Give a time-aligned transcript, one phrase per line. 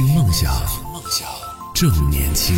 [0.00, 0.50] 听梦想，
[0.94, 1.28] 梦想
[1.74, 2.56] 正年轻。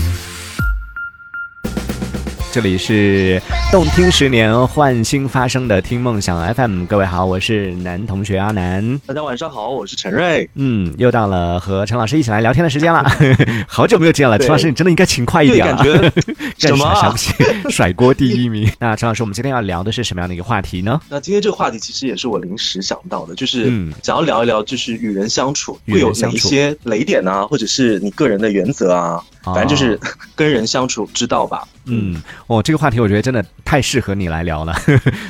[2.53, 9.01] 这里是动听十年换新发生的听梦想 FM，各位好，我是男同学阿南。
[9.07, 10.47] 大家晚上好，我是陈瑞。
[10.57, 13.03] 嗯，又到了和陈老师一起来聊天的时间了，
[13.67, 14.39] 好久没有见了。
[14.39, 15.77] 陈老师，你真的应该勤快一点了。
[15.77, 16.13] 感觉
[16.69, 16.95] 什么？
[16.95, 17.33] 想不起
[17.71, 18.71] 甩锅第一名。
[18.79, 21.01] 那陈老师，我们今天要聊的是什么样的一个话题呢？
[21.09, 23.73] 那今天这个话题其实也是我临时想到的，就是
[24.03, 29.25] 想要聊一聊，就是与人相处会有哪一些雷点啊，或者是你个人的原则啊。
[29.45, 29.99] 反正就是
[30.37, 31.67] 跟人相处之道吧。
[31.87, 34.75] 嗯，哦，这个话题我觉得真的太适合你来聊了。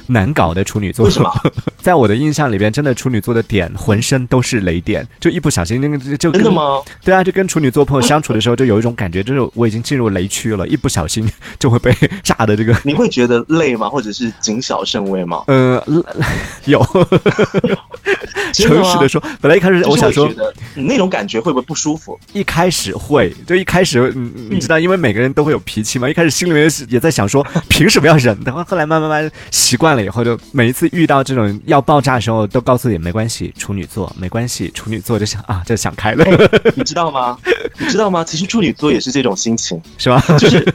[0.08, 1.30] 难搞的处女座，为什么？
[1.80, 6.80] 在我的印象里边，真的处女座的点浑身都是雷点，就一不小心那个就真的吗？
[7.04, 11.94] 对啊，就跟处女座朋友相处的时候，就有一种感觉，就是我已经进入雷区了，一不小心 就会被
[12.24, 12.76] 炸的这个。
[12.84, 13.88] 你会觉得累吗？
[13.88, 15.44] 或者是谨小慎微吗？
[15.46, 15.82] 呃，
[16.64, 16.84] 有。
[18.52, 20.28] 诚实的说，本来一开始我想说，
[20.74, 22.18] 你那种感觉会不会不舒服？
[22.32, 26.08] 一开始会，就一开始，你你知道，因为每个人都会有脾气嘛。
[26.08, 28.36] 一开始心里面也在想说， 凭什么要忍？
[28.44, 36.24] 然后后来慢慢慢习惯了以后，就每一次遇到这种要爆炸的时候，都告诉你没关系，处女座没关系，处女座就想啊，就想开了。
[36.74, 37.38] 你知道吗？
[37.78, 38.24] 你知道吗？
[38.24, 40.20] 其实处女座也是这种心情， 是吧？
[40.38, 40.66] 就是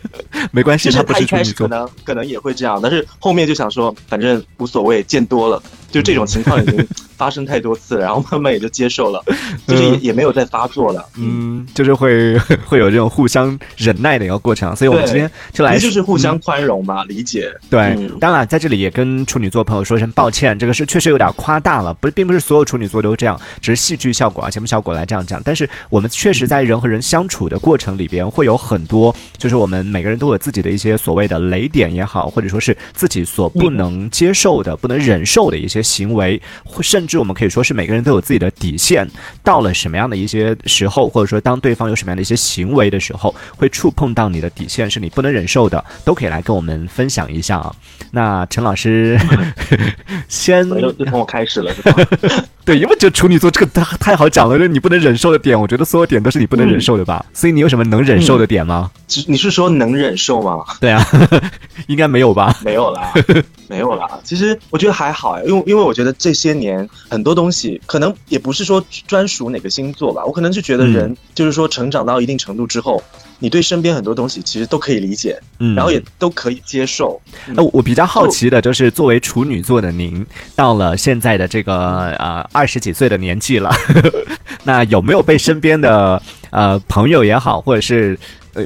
[0.51, 5.61] 没关系，他不是处女座，可能可能也会这样，但是后面就想说，反正无所谓，见多了。
[5.91, 9.23] 就这种情况已经发生太多次，然后慢慢也就接受了，
[9.65, 11.03] 就是也也没有再发作了。
[11.17, 17.51] 嗯，就是会 会有这种互相忍耐的一个过程，所以我们今天就来就是互相宽容嘛，理解。
[17.69, 25.41] 对，当然在这里也跟处女座朋友说声抱歉，这个是确实有点夸大了，不是，并不是所有处女座都这样，只是戏剧效果啊，节目效果来这样讲。
[25.43, 35.76] 但是我们确实在人和人相处的过程里边，会有很多，就是我们每个人都有自己的一些所谓的雷点也好，或者说是自己所不能接受的、不能忍受的一些。
[35.81, 36.41] 行为，
[36.81, 39.07] 甚至我们可以说是每个人都有自己的底线。
[39.43, 47.73] 到了什么样的一些时候，或者说当对方有什么样的一些行为的时候，会触碰到你的底线，是你不能忍受的，都可以来跟我们分享一下啊。
[48.11, 49.19] 那陈老师，
[50.27, 51.73] 先就从我开始了，
[52.65, 57.25] 对，因为这处女座这个太太好讲了，就是你不能忍受的点，我觉得所有点都是你不能忍受的吧。
[57.33, 58.91] 所以你有什么能忍受的点吗？
[59.27, 60.63] 你是说能忍受吗？
[60.79, 61.05] 对啊，
[61.87, 62.55] 应该没有吧？
[62.63, 63.11] 没有啦。
[63.67, 73.03] 没有啦，其实我觉得还好，因为因为我觉得这些年很多东西可能也不是说专属哪个星座吧，我可能是觉得人就是说成长到一定程度之后，
[73.39, 77.19] 你对身边很多东西其实都可以理解，嗯，然后也都可以接受。
[77.47, 80.25] 那我比较好奇的就是，作为处女座的您，
[80.55, 83.69] 到了现在的这个呃二十几岁的年纪了，
[84.63, 88.17] 那有没有被身边的呃朋友也好，或者是？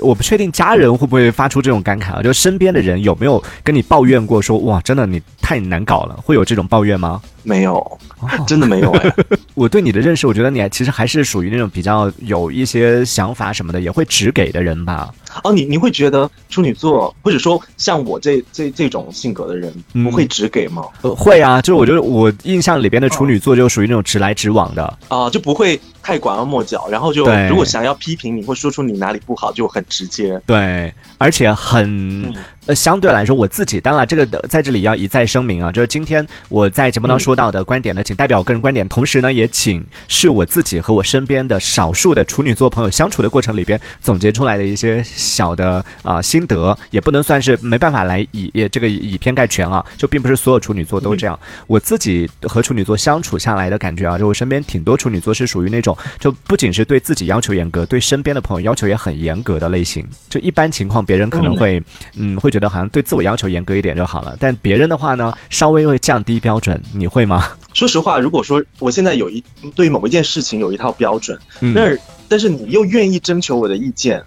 [0.02, 2.22] 我不确定家人会不会发出这种感慨啊？
[2.24, 7.22] 就身边的人有没有跟你抱怨过，说哇，真的你太难搞了，会有这种抱怨吗？
[7.44, 8.00] 没有，
[8.48, 9.14] 真的没有哎。
[9.56, 15.14] 我对你的认识，我觉得你其实还是属于那种比较有一些想法什么的，也会直给的人吧。
[15.44, 20.84] 哦，你你会觉得处女座，或者说像我这这这种性格的人，不会直给吗？
[21.02, 30.40] 呃，会啊，就是我觉得我印象里边的处女座就属于那种直来直往的啊，就不会太拐弯抹角，然后就如果想要批评你，或说出你哪里不好，就很直接。
[30.46, 32.34] 对，而且很。
[32.68, 51.38] 呃，相对来说，我自己当然这个在这里要一再声明啊，就是今天我在节目当中说到的观点呢，仅代表我个人观点，同时呢，也仅是我自己和我身边的少数的处女座朋友相处的过程里边总结出来的一些小的啊心得，也不能算是没办法来以也这个以偏概全啊，就并不是所有处女座都这样。
[51.66, 60.08] 我自己和处女座相处下来的感觉啊，就我身边挺多处女座是属于那种就不仅是对自己要求严格，对身边的朋友要求也很严格的类型。
[60.30, 61.82] 就一般情况，别人可能会
[62.14, 62.52] 嗯会。
[62.52, 67.48] 觉得好像对自我要求严格一点就好了，但别人的话呢，稍微会降低标准，你会吗？
[67.74, 69.44] 说实话，如果说我现在有一
[69.76, 74.24] 对某一件事情有一套标准，那但是你又愿意征求我的意见，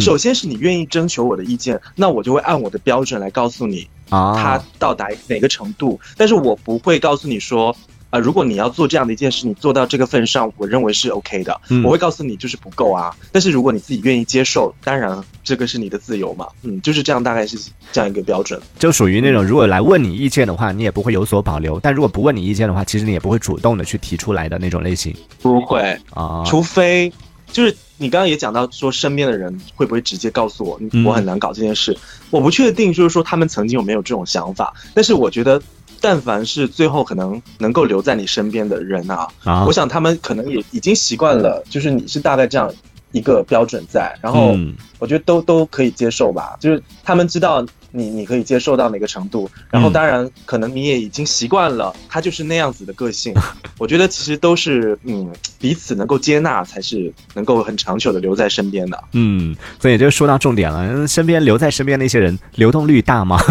[0.00, 7.74] 首先是你愿意征求我的意见，那我就会按我的标准来告诉你啊，它到达哪个程度，但是我不会告诉你说。
[8.10, 11.60] 啊，如果你要做这样的一件事，你做到这个份上，我认为是 OK 的。
[11.84, 13.14] 我会告诉你，就是不够啊。
[13.30, 16.46] 但是如果你自己愿意接受，当然这个是你的自由嘛。
[16.62, 17.58] 嗯，就是这样，大概是
[17.92, 18.58] 这样一个标准。
[18.78, 25.14] 就属于那种，如果来问你意见的话，你也不会有所保留；但如果不问你意见的话，其实你也不会主动的去提出来的那种类型。
[25.42, 25.80] 不会
[26.14, 27.12] 啊，除非
[27.52, 31.94] 就是你刚刚也讲到说，身边的人会不会直接告诉我，我很难搞这件事？
[32.30, 34.72] 我不确定，就是说他们曾经有没有这种想法。
[34.94, 35.60] 但是我觉得。
[36.00, 42.72] 但凡是最后可能能够留在你身边的人啊，我想他们可能也已经习惯了，就是你是大概这样
[43.12, 44.56] 一个标准在，然后
[44.98, 46.56] 我觉得都都可以接受吧。
[46.60, 49.50] 就是他们知道你你可以接受到哪个程度？
[49.70, 53.34] 然后当然可能你也已经习惯了他就是那样子的个性。
[53.78, 59.04] 我觉得其实都是嗯彼此能够接纳才是能够很长久的留在身边的。
[59.12, 63.38] 嗯，所以就说到重点了，身边留在身边那些人流动率大吗？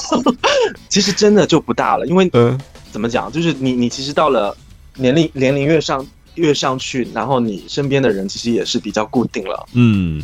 [0.88, 2.58] 其实真的就不大了，因为嗯
[2.90, 4.56] 怎么讲，就是你你其实到了
[4.96, 9.66] 年龄年龄越上越上去，然后你身边的人其实也是比较固定了。
[9.72, 10.22] 嗯。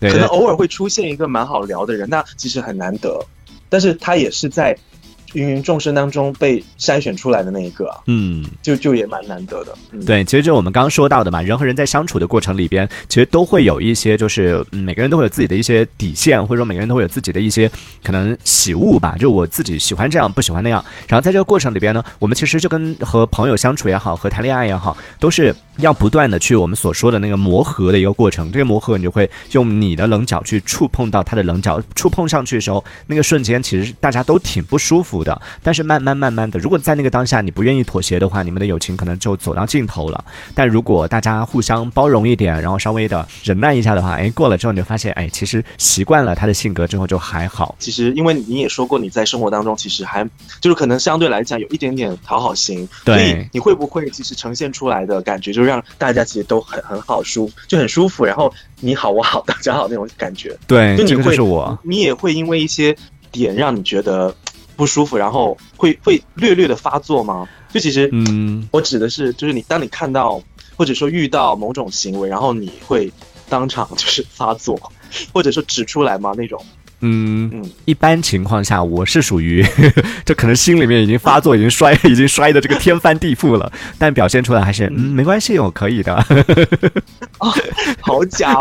[0.00, 3.22] 可能偶尔会出现一个蛮好聊的人，那其实很难得，
[3.68, 4.76] 但是他也是在。
[5.34, 9.74] 芸芸众生当中被筛选出来的那一个，嗯，就就也蛮难得的。
[10.06, 17.70] 对，其实就我们刚刚说到的嘛，人和人在相处的过程里边，其实都会有一些，就是每个人都会有自己的一些底线，或者说每个人都会有自己的一些
[18.02, 19.16] 可能喜恶吧。
[19.18, 20.84] 就我自己喜欢这样，不喜欢那样。
[21.08, 28.50] 然后在这个过程里边呢，我们其实就跟和朋友相处也好，和谈恋爱也好，都是要不断的去我们所说的那个磨合的一个过程。
[28.50, 35.19] 这个磨合，你就会用你的棱角去触碰到他的棱角，触碰上去的时候，那个瞬间其实大家都挺不舒服。
[35.24, 40.24] 的，但是慢慢慢慢的，如果在那个当下你不愿意妥协的话，你们的友情可能就走到尽头了。
[40.54, 47.74] 但如果大家互相包容一点，然后稍微的忍耐一下的话，哎，过了之后你就发现，哎，其实习惯了他的性格之后就还好。
[47.78, 50.28] 其实因为你也说过，你在生活当中其实还
[50.60, 60.56] 就是可能相对来讲有一点点讨好型，所以你会不会其实呈现出来的感觉，就让大家其实都很很好舒，就很舒服，然后你好我好大家好那种感觉。
[60.66, 62.96] 对，就你会是我，你也会因为一些
[63.30, 64.34] 点让你觉得。
[64.80, 67.46] 不舒服，然后会会略略的发作吗？
[67.70, 70.42] 就其实，嗯，我指的是，就是你当你看到
[70.74, 73.12] 或者说遇到某种行为，然后你会
[73.46, 74.90] 当场就是发作，
[75.34, 76.32] 或者说指出来吗？
[76.34, 76.64] 那种，
[77.00, 79.62] 嗯嗯，一般情况下我是属于，
[80.24, 86.14] 这可能心里面已经发作，已经摔， 已经摔的这个天翻地覆了，但表现出来还是，嗯，没关系，我可以的。
[86.14, 87.52] 啊，
[88.00, 88.58] 好假。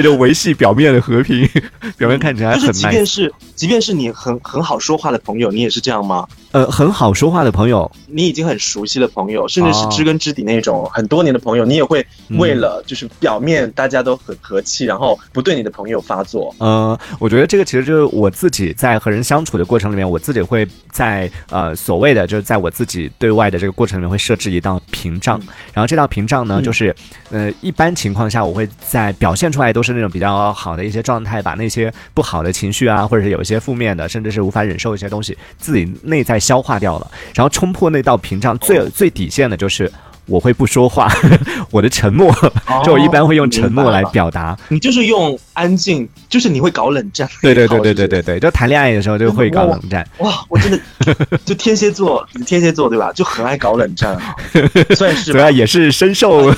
[0.00, 1.48] 对着维系表面的和平，
[1.98, 2.60] 表面看起来很。
[2.60, 6.26] 就是即便是即便是你很很好说话的朋友，你也是这样吗？
[6.52, 12.04] 呃，很好说话的朋友，你已经很熟悉的朋友，甚至是知根知底那种很多年的朋友，你也会
[12.38, 16.52] 为了就是表面大家都很和气，然后不对你的朋友发作。
[16.58, 25.40] 呃，我觉得这个其实就是我自己在和人相处的过程里面，我自己会在呃所谓的就是在我自己对外的这个过程里面会设置一道屏障，
[25.72, 26.92] 然后这道屏障呢，就是
[27.30, 36.39] 呃一般情况下我会在表现出来都是那种比较好的一些状态，把那些不好的情绪啊，或者是有一些负面的，甚至是无法忍受一些东西，自己内在。
[36.40, 39.90] 消化掉了，然后冲破那道屏障，最最底线的就是
[40.26, 41.12] 我会不说话，
[41.70, 42.32] 我的沉默，
[42.84, 44.56] 就我一般会用沉默来表达。
[44.68, 47.28] 你就是用安静，就是你会搞冷战。
[47.42, 50.06] 对对对对对对对，就谈恋爱的时候就会搞冷战。
[50.18, 50.78] 哇，我真的
[51.44, 53.12] 就天蝎座，天蝎座对吧？
[53.12, 54.16] 就很爱搞冷战，
[54.94, 56.54] 算是主要也是深受，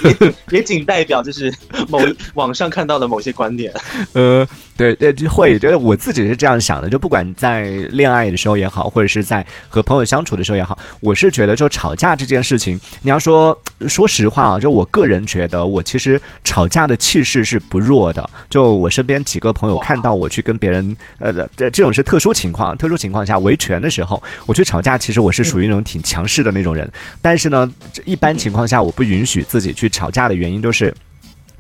[0.50, 1.50] 也仅代表就是
[1.88, 1.99] 某
[2.34, 3.73] 网上看到的某些观点。
[4.12, 4.46] 呃。
[4.76, 18.28] 对对，就会觉得我自己是这样想的，就不管在恋爱的时候也好，或者是在和朋友相处的时候也好，我是觉得就吵架这件事情，你要说说实话啊，就我个人觉得，我其实吵架的气势是不弱的。
[18.48, 26.90] 就我身边几个朋友看到我去跟别人，呃，这这种是特殊情况，特殊情况下维权的时候，我去吵架，其实我是属于那种挺强势的那种人。
[27.20, 27.70] 但是呢，
[28.04, 30.92] 一般情况下我不允许自己去吵架的原因就是。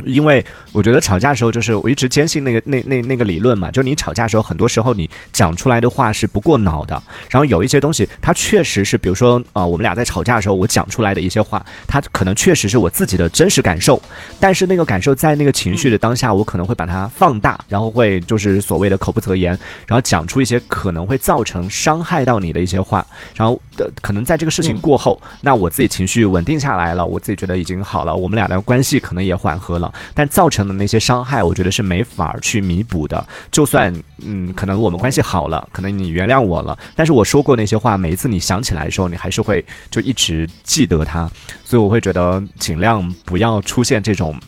[0.04, 7.00] 因为我觉得吵架的时候，就是我一直坚信那个那那那个理论嘛，就你吵架的时候，很多时候你讲出来的话是不过脑的。
[7.28, 14.00] 然后有一些东西，它确实是，比如说啊，我们俩在吵架的时候，我讲出来的一些话，它可能确实是我自己的真实感受。
[14.40, 19.50] 但是那个感受在那个情绪的当下，我可能会把它放大，然后会就是所谓的口不择言，
[19.86, 23.06] 然后讲出一些可能会造成伤害到你的一些话。
[23.34, 29.91] 然后的可能在这个事情过后，那我自己情绪稳定下来了，我自己觉得已经好了，我们俩的关系可能也缓和了。
[30.14, 33.26] 但造成的那些伤害，我觉得是没法去弥补的。
[33.50, 33.94] 就算
[34.24, 41.30] 嗯，可能我们关系好了，可能你原谅我了，但是我说过那些话，每一次你想起来的时候，你还是会就一直记得它。
[41.64, 44.38] 所以我会觉得尽量不要出现这种，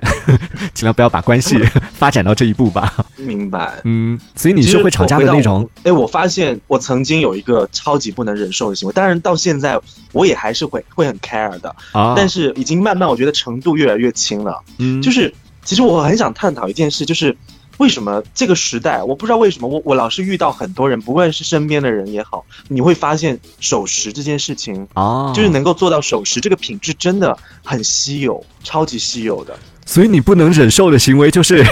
[0.72, 1.58] 尽量不要把关系
[1.92, 2.94] 发展到这一步吧。
[3.16, 3.80] 明白。
[3.84, 5.68] 嗯，所以你是会吵架的那种。
[5.82, 9.78] 哎，我发现我曾经有一个超级不能忍受的行为，当然到现在
[10.12, 12.14] 我也还是会会很 care 的啊。
[12.16, 14.62] 但是已经慢慢，我觉得程度越来越轻了。
[14.78, 15.32] 嗯，就是
[15.64, 17.36] 其实我很想探讨一件事，就是
[17.78, 29.58] 为什么这个时代，我不知道为什么我我老是遇到很多人，不论是身边的人也好，你会发现守时这件事情啊，就是能够做到守时这个品质真的很稀有，超级稀有的。
[29.84, 31.64] 所以你不能忍受的行为就是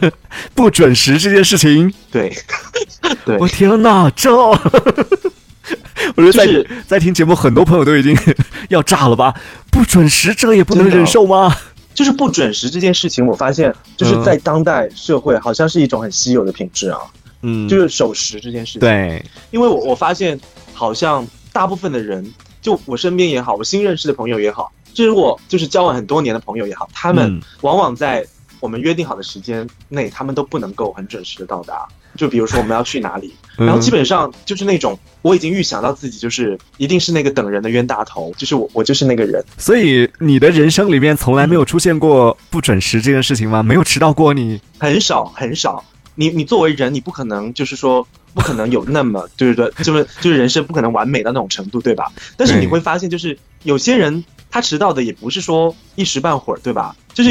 [0.54, 1.92] 不准时这件事情。
[2.10, 2.32] 对，
[3.24, 4.56] 对，我天哪，这， 我
[6.16, 6.46] 觉得在
[6.86, 8.16] 在听节目，很多朋友都已经
[8.68, 9.34] 要炸了吧？
[9.70, 11.54] 不准时，这也不能忍受吗？
[11.94, 16.98] 就是不准时这件事情，我发现就是在当代社会，好像是一种很稀有的品质啊。
[17.42, 18.80] 嗯，就是守时这件事情。
[18.80, 20.38] 对，因为我我发现，
[20.72, 28.24] 好像大部分的人，就我身边也好，我新认识的朋友也好，就是我就是交往很多年的朋友也好，他们往往在
[28.60, 31.86] 我们约定好的时间内，他们都不能够很准时的到达。
[32.16, 39.44] 就比如说我们要去哪里，然后基本上就是那种我已经预想到自己就是一定是那个等人的冤大头，就是我我就是那个人。
[39.58, 43.64] 所以你的人生里面从来没有出现过不准时这件事情吗？
[43.64, 44.60] 没有迟到过你？
[44.78, 45.84] 很少很少。
[46.14, 52.12] 你你作为人，你不可能就是说不可能有那么就是说就是就是人生不可能完美到那种程度，对吧？
[52.36, 54.24] 但是你会发现，就是有些人
[54.54, 56.94] 他迟到的也不是说一时半会儿，对吧？
[57.12, 57.30] 就是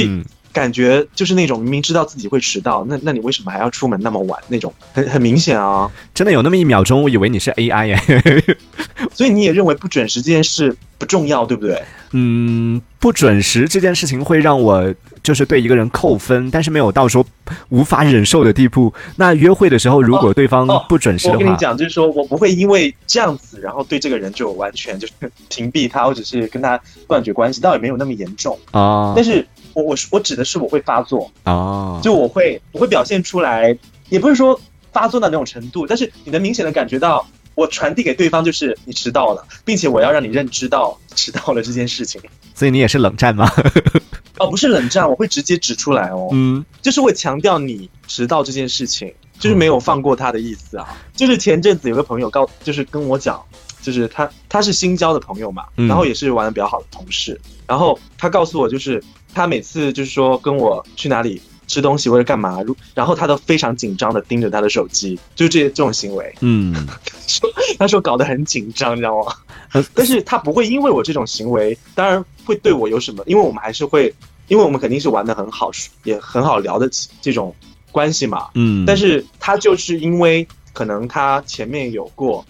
[0.54, 4.40] 感觉就是那种明明知道自己会迟到，那那你为什么还要出门那么晚？
[4.48, 5.92] 那种很很明显啊！
[6.14, 8.58] 真的有那么一秒钟，我以为你是 AI 耶。
[9.12, 11.82] 所以你也认为不准时这件事不重要，对不对？
[12.12, 14.94] 嗯，不准时这件事情会让我
[15.24, 17.26] 就是对一个人扣分，但是没有到说
[17.70, 18.94] 无法忍受的地步。
[19.16, 25.14] 那约会的时候，如果对方不准时的话，我跟你讲，就是说我不会因为这样子，然后对这个人就完全就是
[25.50, 29.14] 屏蔽他，或者是跟他断绝关系，倒也没有那么严重啊。
[29.16, 33.78] 但是我我我指的是我会发作啊，就我会我会表现出来，
[34.10, 34.60] 也不是说
[34.92, 37.26] 发作到那种程度，但是你能明显的感觉到。
[37.56, 42.20] 我传递给对方就是你迟到了，并且我要让你认知到迟到了这件事情。
[42.56, 43.48] 所以你也是冷战吗？
[44.40, 46.30] 哦，不是冷战，我会直接指出来哦。
[46.32, 50.98] 嗯，就是会强调你迟到这件事情，就是没有放过他的意思啊。
[51.16, 53.40] 就是前阵子有个朋友告，就是跟我讲，
[53.84, 59.00] 就是他他是新交的朋友嘛，然后也是玩的比较好的同事，然后他告诉我，就是
[59.34, 61.42] 他每次就是说跟我去哪里。
[61.66, 66.36] 吃东西或者干嘛，如然后他都非常紧张的盯着他的手机，就是这这种行为。
[66.42, 66.76] 嗯，
[67.26, 67.50] 说
[67.80, 69.34] 他说搞得很紧张，你知道吗？
[69.96, 74.14] 但是他不会因为我这种行为，当然会对我有什么，因为我们还是会，
[74.50, 75.72] 因为我们肯定是玩的很好，
[76.04, 76.88] 也很好聊的
[77.22, 77.56] 这种
[77.94, 78.50] 关系嘛。
[78.56, 82.46] 嗯，但是他就是因为可能他前面有过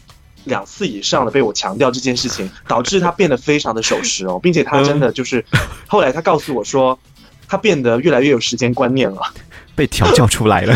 [0.46, 5.44] 两次以上的被我强调这件事情，导致他变得非常的守时哦，并且他真的就是
[5.88, 6.98] 后来他告诉我说。
[7.46, 9.22] 他变得越来越有时间观念了，
[9.76, 10.76] 被调教出来了。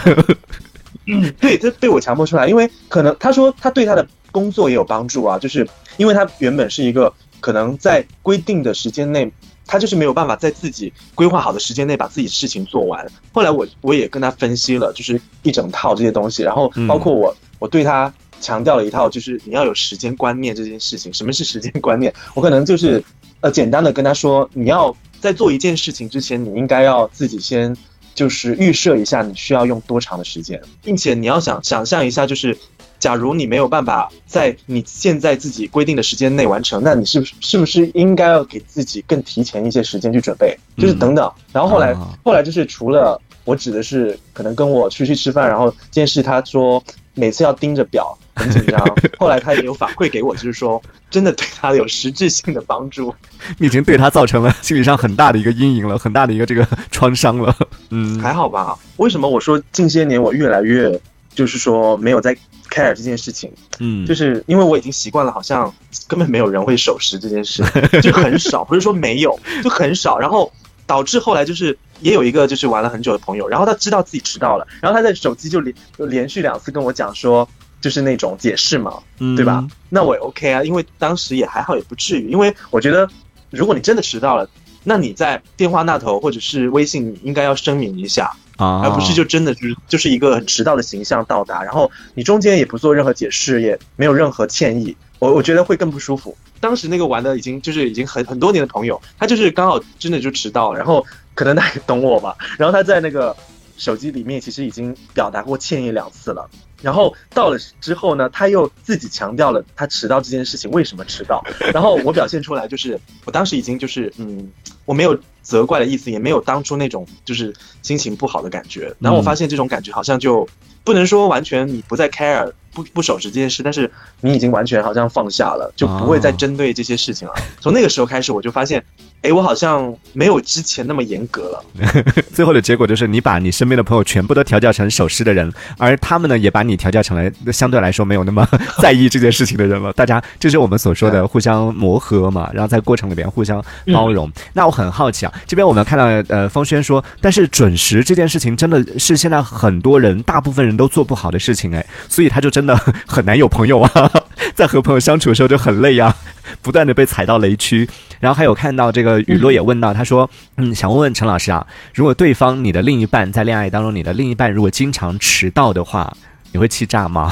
[1.08, 9.32] 嗯， 对，他被我强迫出来，因为可能他说他对他的工作也有帮助啊，就是因为他原本是一个可能在规定的时间内，
[9.66, 13.04] 他就是没有办法在自己规划好的时间内把自己事情做完。
[13.32, 21.14] 后来我我也跟他分析了，就是一整套这些东西，然后包括我我对他强调了一套，就是你要有时间观念这件事情。
[21.14, 22.14] 什么是时间观念？
[22.34, 23.04] 我可能就是
[23.42, 24.96] 呃简单的跟他说，你要。
[25.20, 27.76] 在做一件事情之前，你应该要自己先
[28.14, 32.56] 就是预设一下你需要用多长的时间，并且你要想想象一下，就是
[33.00, 40.56] 假如你没有办法在你现在自己规定的时间内完成，那你是不是是不是应该要给自己更提前一些时间去准备？
[40.78, 41.30] 就是等等。
[41.52, 46.82] 然后后来后来就是除了我指的是可能跟我出去吃饭，然后这件事他说
[47.16, 48.16] 每次要盯着表。
[48.38, 48.80] 很紧张，
[49.18, 53.14] 后来他也有反馈给我，就是说真的对他有实质性的帮助。
[53.58, 57.56] 你已经对他造成了心理上很大的一个阴影了，很大的一个这个创伤了。
[57.90, 58.78] 嗯，还好吧？
[58.98, 61.00] 为什么我说近些年我越来越
[61.34, 62.36] 就是说没有在
[62.70, 63.52] care 这件事情？
[63.80, 65.74] 嗯，就是因为我已经习惯了，好像
[66.08, 67.64] 根本没有人会守时这件事，
[68.02, 70.18] 就很少，不是说没有，就很少。
[70.20, 70.52] 然后
[70.86, 77.48] 导致后来就是也有一个就是玩了很久的朋友，然后他知道自己迟到了，然后他在手机就连就连续两次跟我讲说。
[77.80, 79.00] 就是那种解释嘛，
[79.36, 79.66] 对吧？
[79.90, 82.30] 那我也 OK 啊，因为当时也还好，也不至于。
[82.30, 83.08] 因为我觉得，
[83.50, 84.50] 如果你真的迟到了，
[84.84, 96.36] 那你在电话那头或者是微信，你应该要声明一下啊，而不是就真的就是就是一个很迟到的形象到达，然后你中间也不做任何解释，也没有任何歉意，我我觉得会更不舒服。
[96.60, 101.06] 当时那个玩的已经就是已经很很多年的朋友，他就是刚好真的就迟到了，然后
[101.36, 103.36] 可能他也懂我吧，然后他在那个
[103.78, 106.50] 手机里面其实已经表达过歉意两次了。
[106.82, 111.44] 然后到了之后呢，他又自己强调了他迟到这件事情为什么迟到。
[111.74, 114.52] 然后我表现出来就是，我当时已经就是嗯，
[114.88, 117.54] 我没有责怪的意思，也没有当初那种就是
[117.84, 118.92] 心情不好的感觉。
[118.98, 120.48] 然后我发现这种感觉好像就
[120.84, 123.92] 不能说完全你不再 care 不不守时这件事，但是
[124.22, 127.34] 你已经完全好像放下了，就不会再针对这些事情了。
[127.60, 128.84] 从那个时候开始，我就发现。
[129.24, 131.66] 哎，我好像没有之前那么严格了。
[132.32, 138.48] 最后的结果就是，你把你身边的朋友全部都调教成守时的人，而他们呢，也把你调教成了相对来说没有那么
[138.80, 139.92] 在意这件事情的人了。
[139.94, 144.32] 大家，这是我们所说的互相磨合嘛，然后在过程里边互相包容。
[144.54, 152.76] 那我很好奇啊，这边我们看到呃，方轩说，但是准时这件事情真的是现在很多人大部分人都做不好的事情哎，所以他就真的
[153.08, 154.12] 很难有朋友啊，
[154.54, 156.16] 在和朋友相处的时候就很累呀，
[156.62, 157.90] 不断的被踩到雷区。
[158.20, 166.12] 然后还有看到这个雨落也问到，他说，嗯，想问问陈老师啊，如果对方你的另一半在恋爱当中，你的另一半如果经常迟到的话，
[166.52, 167.32] 你会气炸吗？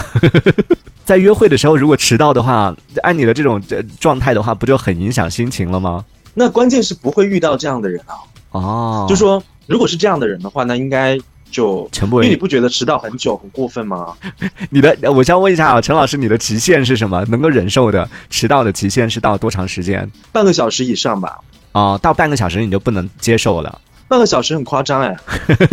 [1.06, 3.62] 在约会的时候如果迟到的话，按你的这种
[4.00, 6.04] 状态的话，不就很影响心情了吗？
[6.36, 8.14] 那关键是不会遇到这样的人啊。
[8.52, 11.18] 哦，就说如果是这样的人的话，那应该
[11.50, 12.22] 就全部。
[12.22, 14.14] 因为你不觉得迟到很久很过分吗？
[14.70, 17.26] 你的，我想问一下啊，陈老师，你的极限是什么？
[17.30, 20.10] 能够忍受的迟到的极限是到多长时间？
[20.32, 21.40] 半个小时以上吧。
[21.72, 23.82] 哦，到半个小时你就不能接受了。
[24.08, 25.18] 半个小时很夸张哎。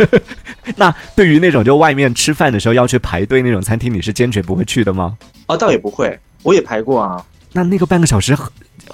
[0.75, 5.17] 那对于那种就外面吃饭的时候要去排队那种餐厅，你是坚决不会去的吗？
[5.47, 7.23] 哦，倒也不会，我也排过啊。
[7.51, 8.35] 那那个半个小时。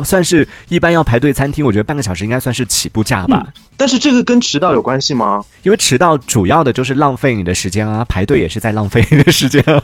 [0.03, 3.47] 算是一般要排队餐厅，我觉得半个小时应该算是起步价吧。
[3.75, 5.43] 但是这个跟迟到有关系吗？
[5.63, 9.81] 因为迟到主要的就是浪费你的时间啊，排队也是在浪费你的时间啊。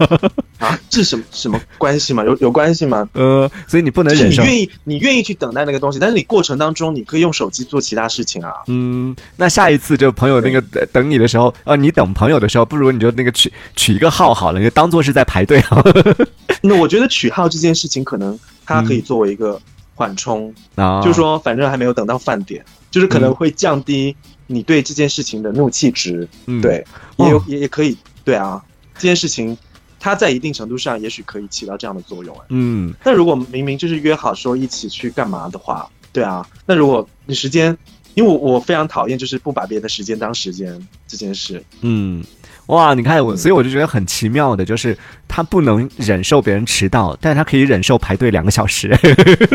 [0.90, 2.24] 这什么什么关系吗？
[2.24, 3.08] 有有关系吗？
[3.14, 4.44] 呃，所以你不能忍受。
[4.44, 8.52] 你愿意你愿意去等待那个东西，但是你过程当中你可以用手机做其他事情啊。
[8.68, 15.82] 嗯，那下一次就朋友那个等你的时候，呃，你等朋友的时候，不如你就那个取取一个号好了，你就当做是在排队啊。
[16.62, 19.60] 那我觉得取号这件事情，可能它可以作为一个。
[19.96, 26.28] 缓冲啊，就是说，反正还没有等到饭点，就是可能会降低你对这件事情的怒气值。
[26.46, 26.86] 嗯，对，
[27.18, 28.64] 也有也也可以，对啊，
[28.96, 29.58] 这件事情
[30.00, 32.38] 它在一定程度上也许可以起到这样的作用。
[32.50, 37.76] 嗯，但如果明明就是约好说一起去干嘛的话，对啊，那如果你时间，
[38.14, 41.64] 因为我我非常讨厌就是不把别人的时间当时间这件事。
[41.82, 42.24] 嗯。
[42.68, 48.98] 哇，你看我，所以我就觉得很奇妙的，就是他不能忍受别人迟到，但是他可以忍受排队两个小时，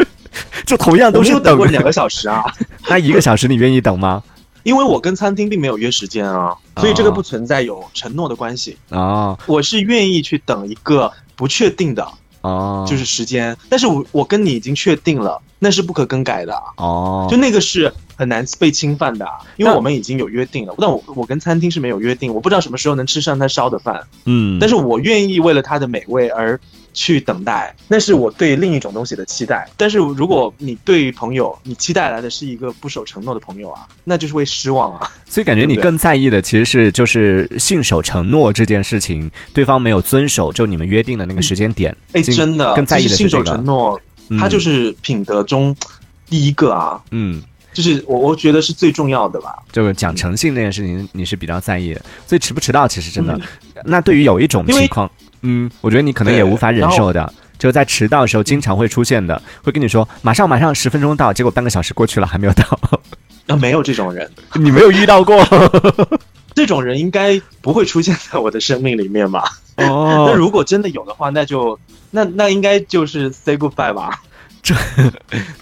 [0.64, 2.44] 就同样都是等过两个小时啊。
[2.88, 4.22] 那一个小时你愿意等吗？
[4.62, 9.36] 因为我跟餐厅并没有约时间啊，所以这个不存在有承诺的关系啊。
[9.46, 12.06] 我是愿意去等一个不确定的
[12.42, 17.92] 啊，就是时间，但是我我跟你已经确定了，那是不可更改的哦，就那个是。
[18.20, 19.26] 很难被侵犯的，
[19.56, 20.74] 因为我们已经有约定了。
[20.76, 23.98] 但我我跟餐厅是没有约定，我不知道什么时候能吃上他烧的饭。
[24.26, 26.60] 嗯，但是我愿意为了他的美味而
[26.92, 29.66] 去等待，那是我对另一种东西的期待。
[29.78, 35.10] 但是如果你对于朋友，你期待来的是一个不守承诺的朋友啊，那就是会失望啊。
[35.24, 41.96] 所以感觉你更在意的其实是就是信守承诺这件事情，对方没有遵守就你们约定的那个时间点。
[42.12, 43.98] 哎，真的，更在意的是信守承诺，
[44.38, 45.74] 它就是品德中
[46.28, 47.00] 第一个啊。
[47.10, 47.42] 嗯。
[47.72, 49.54] 就是我，我觉得是最重要的吧。
[49.70, 52.02] 就是讲诚信这件事情，你是比较在意的。
[52.26, 53.40] 所以迟不迟到，其实真的。
[53.84, 55.08] 那对于有一种情况，
[55.42, 62.64] 嗯，我觉得你可能也无法忍受的，就在迟到的时候经常会出现的，会跟你说马上马上十分钟到，结果半个小时过去了还没有到。
[63.46, 65.38] 啊，没有这种人， 你没有遇到过。
[66.54, 69.44] 这种人应该不会出现在我的生命里面吧？
[69.76, 71.78] 哦， 那如果真的有的话，那就
[72.10, 74.22] 那那应该就是 say goodbye 吧。
[74.62, 74.74] 这，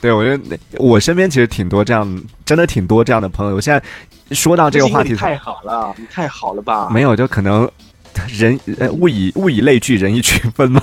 [0.01, 3.55] 对我觉得我身边其实挺多这样，真的挺多这样的朋友。
[3.55, 6.89] 我现在说到这个话题，太好了，你太好了吧？
[6.91, 7.71] 没有，就可能
[8.27, 10.83] 人呃物以物以类聚，人以群分嘛。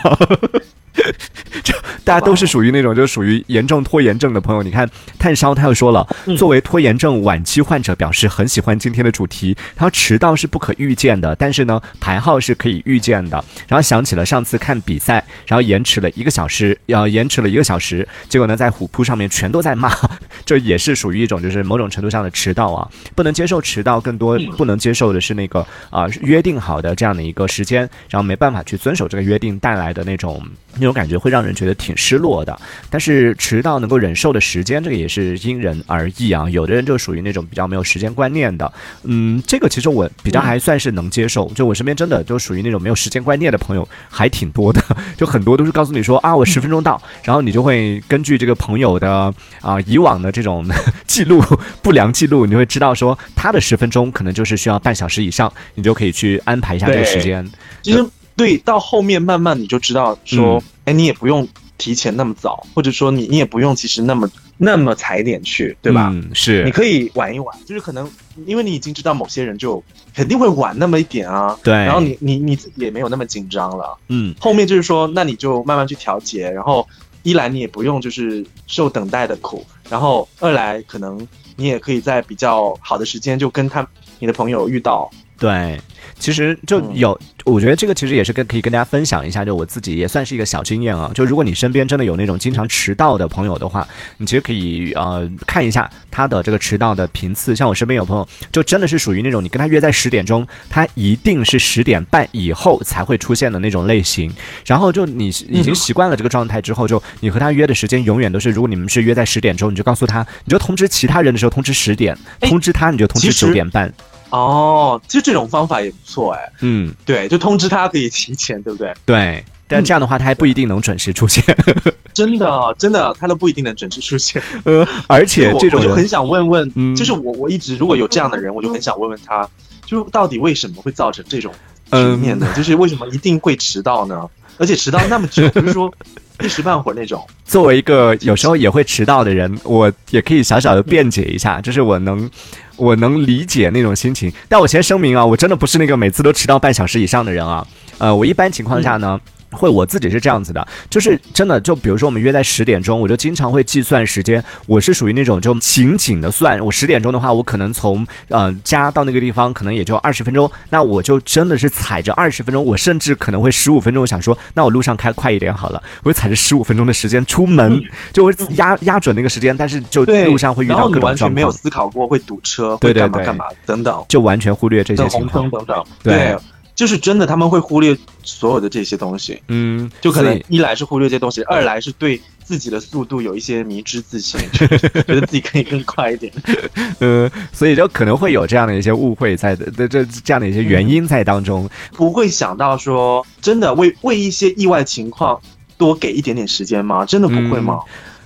[1.64, 4.64] 就大家都是属于那种，就属于严重拖延症的朋友。
[4.64, 9.56] 你看，炭烧他又说了，作为拖延症晚期患者，表示很喜欢今天的主题。
[9.76, 13.44] 他说迟到是不可预见的，但是呢，排号是可以预见的。
[13.68, 19.92] 然后想起了上次看比赛，然后延迟了一个小时，要延迟了一个小时，结果呢，在虎扑上面全都在骂，
[20.46, 30.42] 这也是属于一种就是某种程度上的迟到啊，不能接受迟到，更多不能接受的是那个啊约定好的这样的一个时间，然后没办法去遵守这个约定带来的那种。
[30.78, 32.60] 那种感觉会让人觉得挺失落的，
[32.90, 36.50] 但是迟到能够忍受的时间，这个也是因人而异啊。
[36.50, 38.72] 有的人就属于那种比较没有时间观念的，
[39.04, 41.50] 嗯，这个其实我比较还算是能接受。
[41.56, 44.82] 就我身边真的就属于那种没有时间观念的朋友还挺多的，
[45.18, 50.66] 就很多都是告诉你说啊，我十分钟到， 然后你就会根据这个朋友的啊以往的这种
[51.08, 51.42] 记录
[51.82, 57.50] 不良记录，你会知道说他的十分钟可能就是需要半小时以上，你就可以去安排一下这个时间。
[57.82, 58.06] 其实。
[58.36, 66.10] 对，到后面慢慢你就知道说，哎，你也不用提前那么早，或者说你你也不用其实那么那么踩点去，对吧？
[66.14, 68.10] 嗯是，你可以晚一晚，就是可能
[68.46, 69.82] 因为你已经知道某些人就
[70.14, 76.86] 肯定会晚那么一点啊，对，然后你你你自己也没有那么紧张了，嗯，后面就是说，那你就慢慢去调节，然后
[77.24, 83.88] 一来你也不用就是受等待的苦，然后二来可能你也可以在比较好的时间就跟他
[84.20, 85.10] 你的朋友遇到。
[85.38, 85.80] 对。
[86.18, 91.12] 其实就有，我觉得这个其实也是跟可以跟大家分享一下，就我自己也算是一个小经验啊。
[91.14, 93.86] 就如果你身边真的有那种经常迟到的朋友的话，
[94.18, 97.54] 你其实可以呃看一下他的这个迟到的频次。
[97.54, 104.34] 像我身边有朋友，就真的是属于那种你跟他约在十点钟，他一定是十点半以后才会出现的那种类型。
[104.66, 113.92] 然后就你已经习惯了这个状态之后，就你和他约的时间永远都是，如果你们是约在十点钟，你就告诉他，你就通知其他人的时候通知十点，通知他你就通知九点半。
[114.36, 116.52] 哦，其实这种方法也不错哎。
[116.62, 118.94] 嗯，对，就通知他可以提前，对不对？
[119.06, 121.44] 对，但这样的话他还不一定能准时出现。
[122.14, 124.42] 真的，真的，他都不一定能准时出现。
[124.64, 129.48] 呃，而且这种我就很想问问，就是我我一直如果有这样的人，我就很想问问他，
[129.86, 131.54] 就到底为什么会造成这种
[131.92, 132.48] 局面呢？
[132.56, 134.28] 就是为什么一定会迟到呢？
[134.58, 135.94] 而且迟到那么久，不是说
[136.42, 137.22] 一时半会儿那种。
[137.44, 142.30] 作为一个有时候也会迟到的人，我也可以小小的辩解一下，就是我能。
[142.78, 147.66] 我能理解那种心情，但我先声明啊，我真的不是那个每次都迟到半小时以上的人啊。
[147.98, 149.20] 呃，我一般情况下呢。
[149.52, 154.44] 会我自己是这样子的，就是真的，就比如说我们约在十点钟，我就经常会计算时间。
[154.68, 167.82] 我是属于那种就紧紧的算，我十点钟的话，我可能从呃家到那个地方可能也就二十分钟，那我就真的是踩着二十分钟，我甚至可能会十五分钟，我想说那我路上开快一点好了，我就踩着十五分钟的时间出门，
[168.12, 171.06] 就会压压准那个时间，但是就路上会遇到各种状况。
[171.06, 175.84] 完全没有思考过会堵车，会干嘛干嘛等等，就完全忽略这些情况等等。
[176.04, 176.36] 对。
[176.76, 184.68] 就是真的，他们会忽略所有的这些东西，嗯，就可能一来是忽略这些东西，二来是对自己的速度有一些迷之自信， 觉
[185.16, 186.32] 得自己可以更快一点，
[187.00, 195.40] 呃，所以就可能会有这样的一些误会在的，这这这样的一些原因在当中，不会想到说真的为为一些意外情况
[195.78, 197.06] 多给一点点时间吗？
[197.06, 197.80] 真的不会吗？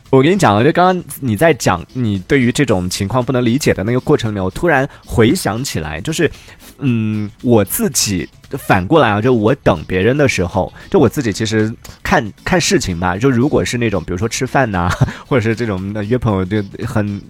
[0.09, 6.31] 我跟你讲，就刚刚你在讲你对于这种情况不能理解的那个过程里面，我突然回想起来，就是，
[6.79, 8.27] 嗯，我自己。
[8.57, 11.71] 反过来啊，就我等别人的时候，就我自己其实
[12.03, 13.17] 看看事情吧。
[13.17, 14.89] 就如果是那种，比如说吃饭呐，
[15.27, 17.21] 或者是这种约朋友，就很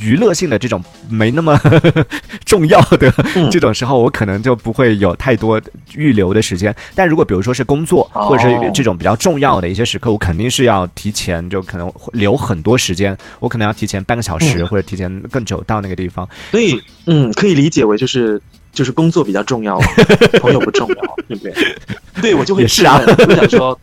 [0.00, 1.58] 娱乐性的这种，没那么
[2.44, 3.12] 重要的
[3.50, 5.60] 这种时候，我可能就不会有太多
[5.94, 6.74] 预留的时间。
[6.94, 13.16] 但如果比如说是工作，或者是这种比较重要的一些时刻，我肯定是要提前，就可能留很多时间。
[13.40, 16.28] 我可能要提前半个小时，或者提前更久到那个地方。
[16.50, 18.40] 所以，嗯，可以理解为就是。
[18.78, 19.76] 就是工作比较重要，
[20.40, 21.52] 朋友不重要，对不对？
[22.22, 23.76] 对我就会是啊，我想说，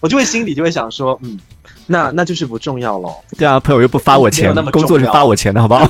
[0.00, 1.38] 我就会心里就会想说，嗯，
[1.86, 3.14] 那那就是不重要喽。
[3.36, 5.86] 对啊，朋友又不发我钱，工作是发我钱的，好不好？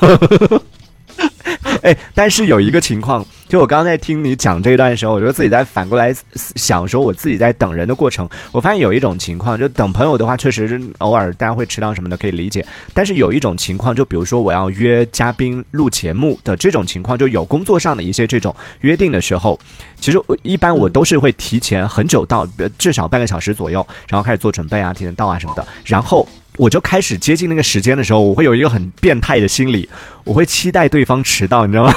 [1.82, 12.64] 哎，但是有一个情况，就我刚刚在听你讲这一段的时候，我就自己在反过来想说，我自己在等人的过程，我发现有一种情况，就等朋友的话，确实偶尔大家会迟到什么的，可以理解。
[12.92, 19.58] 但是有一种情况，就比如说我要约嘉宾录节目的这种情况，就有工作上的一些这种约定的时候，
[19.98, 26.28] 其实一般我都是会提前很久到，至少半个小时左右，然后开始做准备啊，提前到啊什么的，然后。
[26.56, 29.88] 我就开始接近那个时间的时候，我会有一个很变态的心理，
[30.24, 31.94] 我会期待对方迟到，你知道吗？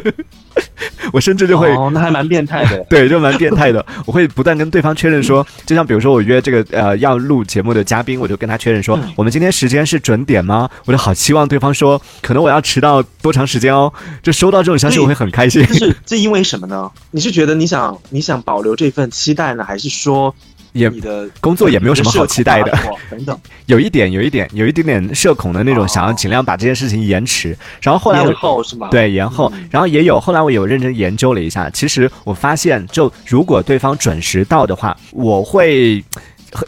[1.12, 3.84] 我甚至就会，哦，那还蛮变态的， 对，就蛮变态的。
[4.06, 10.68] 我会不断跟对方确认说，就像比如说我约这个呃要录节目的嘉宾，我就跟他确认说，我们今天时间是准点吗？
[10.84, 13.92] 我就好期望对方说，可能我要迟到多长时间哦。
[14.22, 15.64] 就收到这种消息，我会很开心。
[15.74, 16.90] 是这因为什么呢？
[17.10, 20.34] 你是觉得你想你想保留这份期待呢，还是说？
[20.72, 22.70] 也你的工作也没有什么好期待的，
[23.10, 27.56] 等等， 有一点，有一点，有一点点社恐的那种，想要尽量把这件事情延迟。
[27.80, 28.88] 然后后来延后是吗？
[28.90, 29.52] 对，延后。
[29.70, 36.04] 然后也有后来我有认真研究了一下，其实我发现，就如果对方准时到的话，我会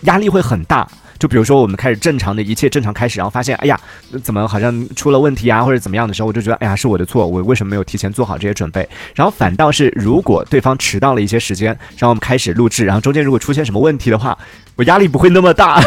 [0.03, 0.89] 压力会很大。
[1.23, 3.79] 就比如说，我们开始正常的一切正常开始，然后发现，哎呀，
[4.25, 8.89] 怎么好像出了问题啊，或者怎么样的时候，我就觉得，哎呀，是我的错，我为什么没有提前做好这些准备？
[9.15, 14.37] 然后反倒是，如果对方迟到了一些时间，然后我们开始录制，然后中间如果出现什么问题的话，
[14.75, 15.81] 我压力不会那么大，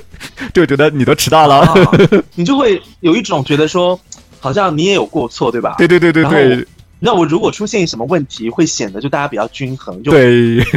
[0.52, 1.66] 就觉得你都迟到了，
[2.34, 3.98] 你就会有一种觉得说，
[4.38, 5.76] 好像你也有过错，对吧？
[5.78, 6.66] 对对对对对。
[7.04, 10.10] 那我如果出现什么问题，会显得就大家比较均衡，就，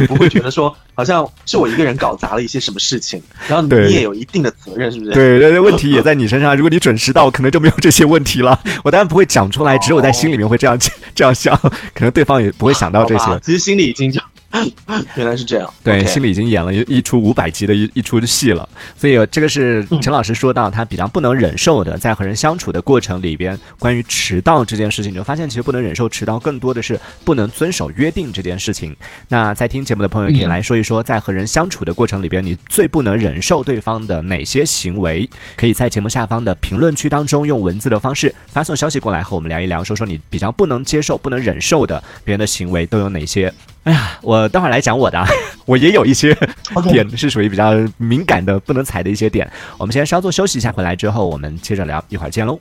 [0.06, 5.12] 不会觉得说好像是我一个人搞砸了一些什么事情，然后你也有一定的责任，是不是？
[5.16, 6.54] 对，对，问题也在你身上。
[6.54, 8.60] 如果你准时到，可能就没有这些问题了。
[8.84, 10.78] 我当然不会讲出来，只有在心里面会这样
[11.14, 11.56] 这样想，
[11.94, 13.40] 可能对方也不会想到这些。
[13.42, 14.20] 其实心里已经就
[15.14, 18.66] 原来是这样，对，心里已经演了一一出五百集的一一出戏了。
[18.96, 28.96] 所以这个是陈老师说到他比较不能忍受的，在和人相处的过程里边，关于迟到这件事情，你就发现其实不能忍受迟到，更多的是不能遵守约定这件事情。
[29.28, 35.28] 那在听节目的朋友可以来说一说，在和人相处的过程里边，你最不能忍受对方的哪些行为？
[35.56, 43.52] 可以在节目下方的评论区当中用文字的方式发送消息过来，和我们聊一聊，说说你比较不能接受、不能忍受的别人的行为都有哪些。
[43.84, 45.24] 哎呀，我待会儿来讲我的，
[45.64, 46.36] 我也有一些
[46.90, 49.50] 点是属于比较敏感的，不能踩的一些点。
[49.78, 52.58] 我们先稍作休息一下，回来之后我们接着聊，一会儿见喽。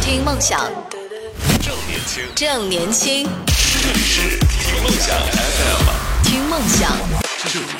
[0.00, 0.58] 听梦想，
[1.60, 6.90] 正年轻，正年轻，这里是听梦想 FM，听梦想，
[7.52, 7.79] 正年轻。